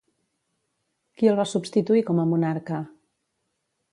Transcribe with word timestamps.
Qui 1.19 1.29
el 1.33 1.37
va 1.41 1.45
substituir 1.51 2.03
com 2.09 2.23
a 2.23 2.27
monarca? 2.31 2.83